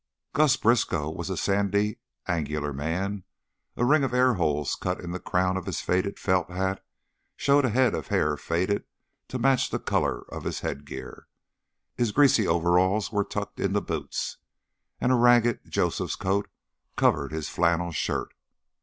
[0.33, 3.23] Gus Briskow was a sandy, angular man;
[3.77, 6.83] a ring of air holes cut in the crown of his faded felt hat
[7.37, 8.85] showed a head of hair faded
[9.27, 11.27] to match the color of his headgear;
[11.93, 14.37] his greasy overalls were tucked into boots,
[14.99, 16.49] and a ragged Joseph's coat
[16.97, 18.33] covered his flannel shirt.